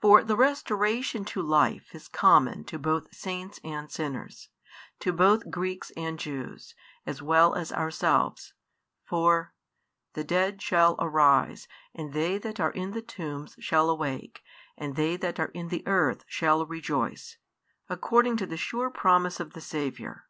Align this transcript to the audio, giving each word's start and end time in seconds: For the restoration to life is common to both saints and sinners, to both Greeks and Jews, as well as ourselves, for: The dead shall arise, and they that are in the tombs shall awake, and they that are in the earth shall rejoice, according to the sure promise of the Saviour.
For 0.00 0.22
the 0.22 0.36
restoration 0.36 1.24
to 1.24 1.42
life 1.42 1.92
is 1.92 2.06
common 2.06 2.62
to 2.66 2.78
both 2.78 3.12
saints 3.12 3.58
and 3.64 3.90
sinners, 3.90 4.48
to 5.00 5.12
both 5.12 5.50
Greeks 5.50 5.90
and 5.96 6.20
Jews, 6.20 6.76
as 7.04 7.20
well 7.20 7.52
as 7.56 7.72
ourselves, 7.72 8.54
for: 9.02 9.52
The 10.12 10.22
dead 10.22 10.62
shall 10.62 10.94
arise, 11.00 11.66
and 11.92 12.12
they 12.12 12.38
that 12.38 12.60
are 12.60 12.70
in 12.70 12.92
the 12.92 13.02
tombs 13.02 13.56
shall 13.58 13.90
awake, 13.90 14.40
and 14.78 14.94
they 14.94 15.16
that 15.16 15.40
are 15.40 15.50
in 15.52 15.66
the 15.66 15.82
earth 15.88 16.24
shall 16.28 16.64
rejoice, 16.64 17.36
according 17.88 18.36
to 18.36 18.46
the 18.46 18.56
sure 18.56 18.88
promise 18.88 19.40
of 19.40 19.52
the 19.54 19.60
Saviour. 19.60 20.28